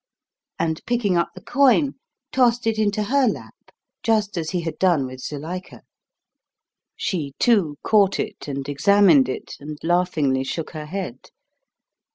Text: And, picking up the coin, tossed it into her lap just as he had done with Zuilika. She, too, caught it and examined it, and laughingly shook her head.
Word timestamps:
And, 0.57 0.83
picking 0.87 1.15
up 1.15 1.29
the 1.35 1.43
coin, 1.43 1.93
tossed 2.31 2.65
it 2.65 2.79
into 2.79 3.03
her 3.03 3.27
lap 3.27 3.53
just 4.01 4.35
as 4.35 4.49
he 4.49 4.61
had 4.61 4.79
done 4.79 5.05
with 5.05 5.19
Zuilika. 5.19 5.83
She, 6.95 7.33
too, 7.37 7.77
caught 7.83 8.19
it 8.19 8.47
and 8.47 8.67
examined 8.67 9.29
it, 9.29 9.57
and 9.59 9.77
laughingly 9.83 10.43
shook 10.43 10.71
her 10.71 10.87
head. 10.87 11.29